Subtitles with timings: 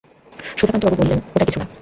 [0.57, 1.65] সুধাকান্তবাবু বললেন, ওটা কিছু না।